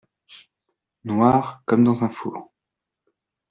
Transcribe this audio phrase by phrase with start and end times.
[1.03, 2.49] Noir comme dans un four.